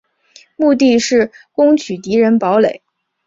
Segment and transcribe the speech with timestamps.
[0.55, 2.81] 目的是攻取敌人堡垒。